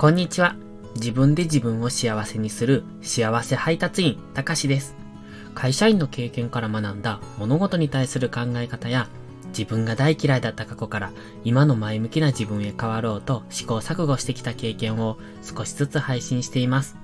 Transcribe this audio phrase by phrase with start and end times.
[0.00, 0.56] こんにちは。
[0.94, 4.96] 自分で自分を幸せにする幸せ配達員、たかしです。
[5.54, 9.08] 会社員の経験から学んだ物事に対する考え方や
[9.48, 11.12] 自分が大嫌いだった過去から
[11.44, 16.96] 今の前向きな自分へ変わろうと試行錯誤してきた経験を少しずつ配信しています。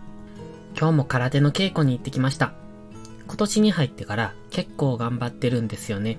[0.74, 2.54] 今日も空手の稽古に行ってきました。
[3.26, 6.16] 今年に入ってから結構頑張ってるんですよね。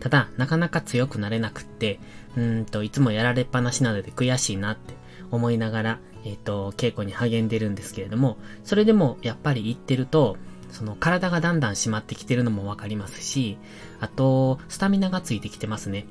[0.00, 2.00] ただ、なかなか強くなれなくって、
[2.36, 4.94] うーんと、いつもやられっぱなしなので悔しいなって
[5.30, 10.36] 思いながら、えっ、ー、と、稽古に励んでるんですけれども、それでもやっぱり言ってると、
[10.70, 13.58] その体がだんだん締まってきてるのもわかりますし、
[14.00, 16.06] あと、スタミナがついてきてますね。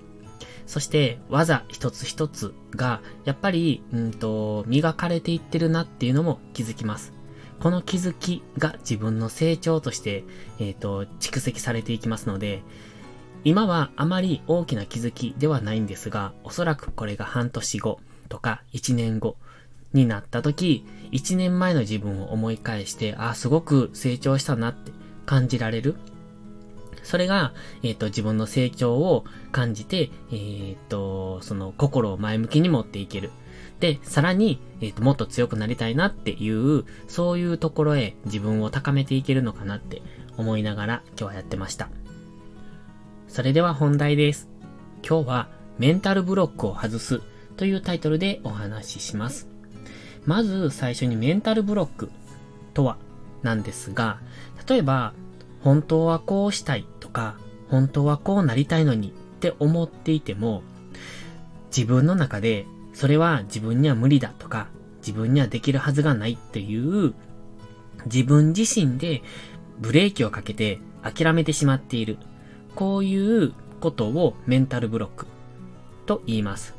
[0.66, 7.14] そして、技一つ一つが、やっぱり、うんと、磨かれていってるなっていうのも気づきます。
[7.60, 10.24] この気づきが自分の成長として、
[10.60, 12.64] えっ、ー、と、蓄積されていきますので、
[13.44, 18.00] 今はあまり大きな気づきではないんですが、おそらくこれが半年後
[18.36, 19.38] とか1年後
[19.94, 24.92] になった時、1年前の自分を思い返して、あ、すごく成長したなって
[25.26, 25.96] 感じられる。
[27.02, 33.32] それが、えっ、ー、と、自分の成長を感じて、えっ、ー、と、その心を前向きに持っていける。
[33.80, 40.02] で、さらに、えっ、ー、と、もっと強くなりたいなっていう、そういうところへ自分を高めていけるのかなって
[40.36, 41.88] 思いながら今日はやってました。
[43.30, 44.50] それでは本題です。
[45.08, 47.22] 今日はメンタルブロックを外す
[47.58, 49.48] というタイトルでお話しします。
[50.26, 52.10] まず最初にメンタルブロック
[52.74, 52.98] とは
[53.44, 54.20] なんですが、
[54.68, 55.14] 例えば
[55.62, 57.38] 本当はこうしたいとか、
[57.70, 60.64] 本当はこうなりたいのにって思っていても、
[61.76, 64.68] 自分の中でそれは自分には無理だとか、
[65.00, 67.14] 自分にはできるはずがないっていう
[68.06, 69.22] 自分自身で
[69.80, 72.18] ブレーキをかけて諦めてしまっている
[72.74, 75.28] こういうことをメンタルブロック
[76.06, 76.75] と言います。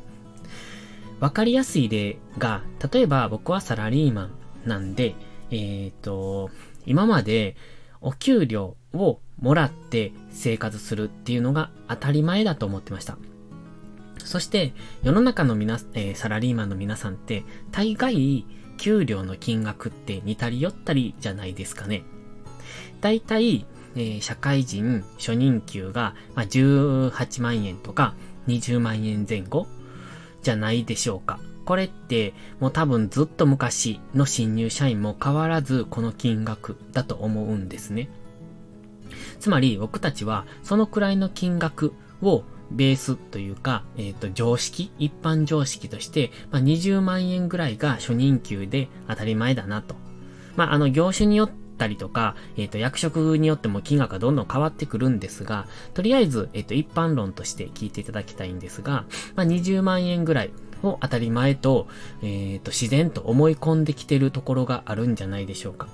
[1.19, 4.31] わかりやすい例が、例えば僕はサラリーマン
[4.65, 5.15] なんで、
[5.49, 6.49] えっ、ー、と、
[6.85, 7.55] 今まで
[8.01, 13.17] お給料をもらって生活するっていうのが当たり前だと思ってました。
[14.23, 14.73] そして、
[15.03, 18.45] 世の中の皆、えー、サラリーマンの皆さんって、大概、
[18.77, 22.03] 給料の金額って似たり寄ったりじゃないですかね。
[23.01, 28.13] 大体、えー、社会人初任給が、まあ、18万円とか
[28.47, 29.67] 20万円前後
[30.41, 31.39] じゃないでしょうか。
[31.65, 38.09] これってもう多分ずっと昔の新入社員も変わらずこの金額だと思うんですね。
[39.39, 49.95] つまり僕たちはそのくらいの金額をベースというか、えっ、ー、と、常識、一般常識として、まあ、20万円ぐらいが初任給で当たり前だなと。
[50.57, 59.05] まあ、あの、業種によってったりとか、えっ、ー、と、役職によっても金額がどんどん変わってくるんですが、とりあえず、えっ、ー、と、一般論として聞いていただきたいんですが、
[59.35, 60.51] まあ、20万円ぐらい
[60.81, 61.87] を当たり前と、
[62.21, 65.87] えっ、ー、と、自然と思い込んできてるところがあるんじゃないでしょうか。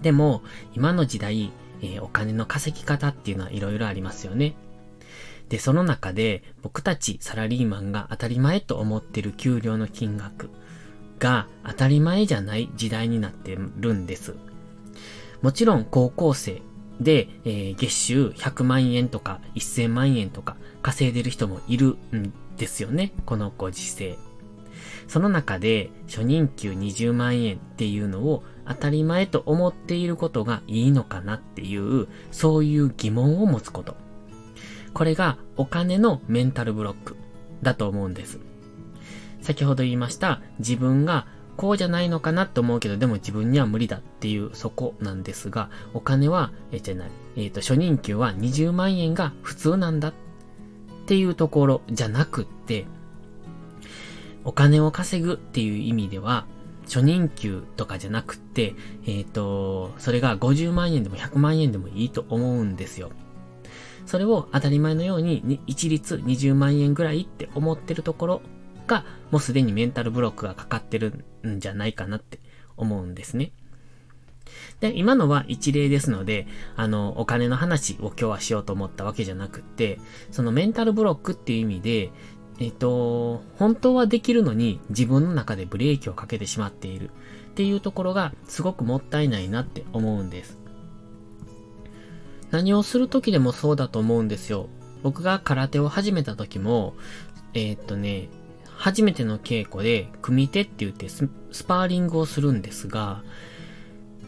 [0.00, 0.42] でも、
[0.74, 1.50] 今の時代、
[1.80, 4.54] えお金の稼ぎ方っていうのは色々ありますよね。
[5.48, 10.50] で、その中で僕たちサラリーマンが当たり前と思ってる給料の金額
[11.18, 14.34] が当たり前じゃない時代になってるんです。
[15.42, 16.62] もちろん高校生
[17.00, 23.12] で、えー、月収100万円とか1000万円とか稼いでる人もいるんですよね。
[23.24, 24.16] このご時世。
[25.06, 33.96] その中で初任給20万円っていうのを当たり前と思っていることがいいのかなっていう、そういう疑問を持つこと。
[34.92, 37.16] これがお金のメンタルブロック
[37.62, 38.38] だと思うんです。
[39.40, 41.26] 先ほど言いました自分が
[41.58, 47.10] こうじゃないのかなって思うけど、でも自分には無理だっていうそこなんですが、お金は、え、じゃない。
[47.36, 50.14] えっ、ー、と、初任給は20万円が普通なんだっ
[51.06, 52.86] ていうところじゃなくって、
[54.44, 56.46] お金を稼ぐっていう意味では、
[56.84, 63.10] 初任給とかじゃなくって、えっ、ー、と、それが50万円でも100万円でもいいと思うんですよ。
[64.06, 68.42] それを当たり前のように一律20万円ぐらいって思ってるところ
[68.86, 72.40] が、もうすでにメンタルブロックがかかってるんじゃないかなって
[72.76, 73.52] 思うんですね。
[74.80, 76.46] で、今のは一例ですので、
[76.76, 79.98] あの、お金の話を今日はしようと思ったわけじゃなくって、
[80.30, 82.10] そのメンタルブロックっていう意味で、
[82.60, 87.10] えっ、と、本当はできるのに自分の中でブレーキをかけてしまっている
[87.50, 90.58] っていうところがすごくもったいないなって思うんです。
[92.50, 94.68] 何をする時でもそうだと思うんですよ。
[95.02, 96.94] 僕が空手を始めた時も、
[97.54, 98.28] えー、っとね、
[98.78, 101.26] 初めての稽古で、組手って言ってス
[101.64, 103.22] パーリングをするんですが、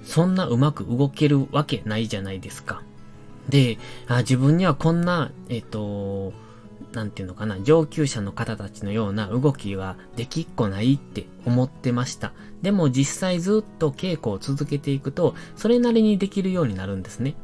[0.05, 2.83] そんなうまく動けるわけないじゃないですか。
[3.49, 6.33] で、あ自分にはこんな、えっ、と、
[6.93, 12.33] なんていうのかな、上級者の方たちのような動きはできっこないって思ってました。
[12.61, 17.37] でも実際ずっと稽古を続けていくと、それなりにできるようになるんですね。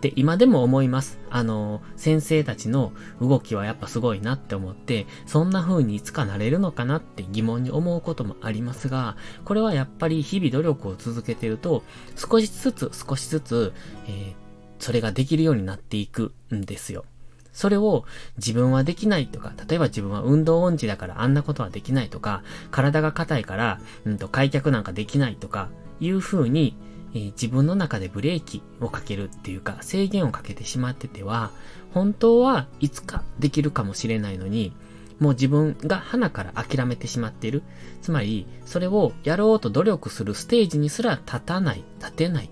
[0.00, 1.18] で、今でも思います。
[1.28, 11.82] あの、先生たちの動きはやっぱすごいなって思って、そんな風にいつかなれるのかなって疑問に思うこともありますが、これはやっぱり日々努力を続けてると、
[12.16, 13.72] 少しずつ少しずつ、
[14.06, 14.34] えー、
[14.78, 17.04] それができるようになっていくんですよ。
[17.52, 18.04] それを
[18.38, 25.68] 自分はできないとか、例えば自分は運動音痴だからあんなことはできないとか、体が硬いから、うんと開脚なんかできないとか、
[26.00, 26.76] いう風に
[27.14, 31.50] えー、自分の中でブレーキをかけるっていうか制限をかけてしまってては、
[31.92, 34.72] 本当はいつかできるかもしれないのに、
[35.18, 37.62] もう自分が花から諦めてしまっている。
[38.00, 42.50] つまり、それをやろうと努力するステージにすら立たない、立てない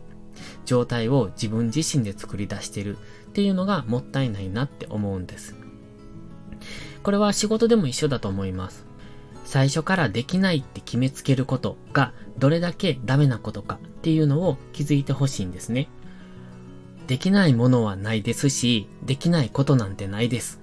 [0.67, 5.55] 状態を自分自身で作り出してるっていうのがもったいないなって思うんです。
[7.03, 8.88] これは仕事でも一緒だと思います。
[9.49, 15.89] 最初からできないって決めつけることがどれだけダメなことかっていうのを気づいてほしいんですね。
[17.07, 20.61] できないものはないですし、できないことなんてないです。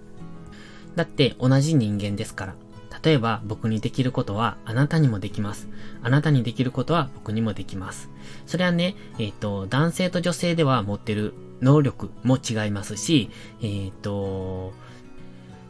[0.95, 2.55] だって同じ人間ですから。
[3.01, 5.67] 例えば僕にできることはあなたにもできます。
[6.03, 8.11] あなたにできることは僕にもできます。
[8.45, 13.31] それはね、えっ、ー、と、男性と女性では持ってる能力も違いますし、
[13.63, 14.73] えっ、ー、と、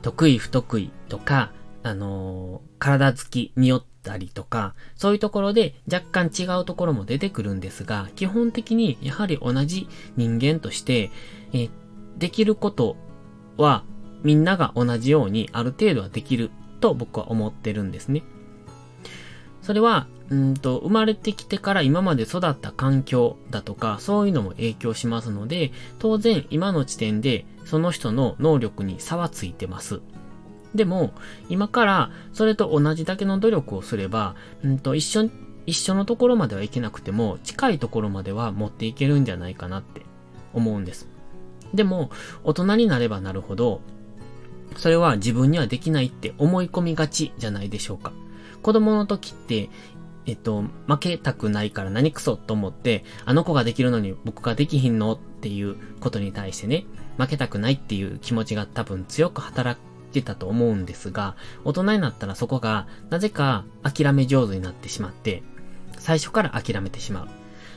[0.02, 1.54] 得意不得意とか、
[1.86, 9.88] あのー、体つきによったりとか、そういうところで若干違うところも出てくるんですが、基本的にやはり同じ
[10.18, 11.12] 人間として、
[11.54, 11.70] え、
[12.18, 12.98] できること
[13.58, 13.84] は
[14.24, 16.50] みんなが同じようにある程度はできる
[16.82, 18.24] と僕は思ってるんですね。
[19.62, 30.02] それは、うんと、生まれてきてから今まで育った環境だとか、そういうのも影響しますので、当然今の時点でその人の能力に差はついてます。
[30.76, 31.14] でも、
[31.50, 35.30] 今からそれと同じだけの努力をすれば、うんと一緒、
[35.66, 40.02] 一緒のところまではいけなくても、近いところまでは持っていけるんじゃないかなって
[40.54, 41.08] 思うんです。
[41.74, 42.12] でも、
[42.44, 43.82] 大人になればなるほど、
[44.76, 48.12] それは自分にはできないって思い込みがちじゃないでしょうか。
[48.62, 49.70] 子供の時って、
[50.26, 56.86] えっと、負けたくないから何クソと思って、あの子ができるのに僕ができひんのっていうことに対してね、
[57.18, 59.80] 負けたくないっていう気持ちが多分強く働
[60.20, 65.44] ってたと思うんですが、大人になったらそこが、なぜか諦め上手になってしまって、
[66.00, 67.28] 最初から諦めてしまう。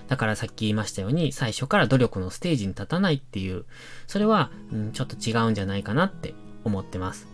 [0.08, 3.64] だからさっき言いましたように、最初から努力のステージに立たないっていう、
[4.06, 7.26] それは、うん、ちょっと違うんじゃないかなって思ってます。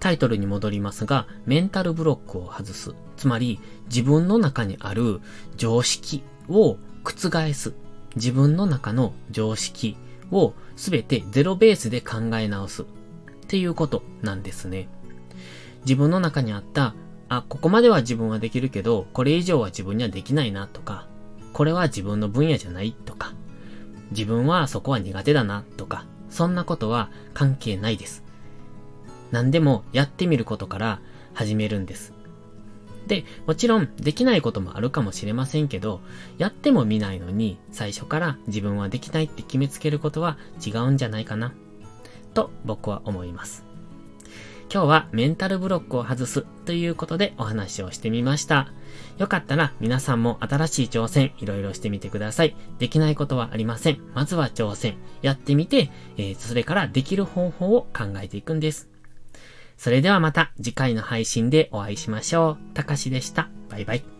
[0.00, 2.94] タイトルに戻りますが、メンタルブロックを外す。
[3.16, 5.20] つまり、自分の中にある
[5.56, 7.72] 常識を覆す。
[8.16, 9.96] 自分の中の常識
[10.30, 12.84] をすべてゼロベースで考え直す。
[13.44, 14.88] っていうことなんですね。
[15.84, 16.94] 自分の中にあった、
[17.28, 21.06] あ、ここまでは自分はできるけど、これ以上は自分にはできないなとか、
[21.52, 23.34] これは自分の分野じゃないとか、
[24.10, 28.24] 自分はそこは苦手だなとか、そんなことは関係ないです。
[29.30, 31.00] 何でもやってみることから
[31.34, 32.14] 始めるんです。
[33.06, 36.00] で、もちろんできないこともあるかもしれませんけど、
[36.38, 41.52] やっても見ないのに最初から自分はできないって決めつけることは違うんじゃないかな
[42.34, 43.64] と僕は思います。
[44.72, 48.72] 今日はメンタルブロックを外すということでお話をしてみました。
[49.18, 52.56] よかったら皆さんも新しい挑戦いろいろしてみてください。
[52.78, 54.00] できないことはありません。
[54.14, 54.96] まずは挑戦。
[55.22, 58.88] やってみて、えー、それからできる方法を考えていくんです。
[59.76, 62.74] それではまた次回の配信でお会いしましょう。
[62.74, 63.48] たかしでした。
[63.70, 64.13] バイバイ。